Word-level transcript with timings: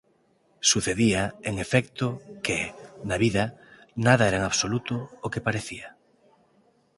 Sucedía, 0.71 1.23
en 1.49 1.55
efecto, 1.65 2.05
que, 2.45 2.59
na 3.09 3.17
vida, 3.23 3.45
nada 4.05 4.27
era 4.29 4.39
en 4.41 4.45
absoluto 4.49 4.95
o 5.25 5.27
que 5.33 5.45
parecía. 5.47 5.87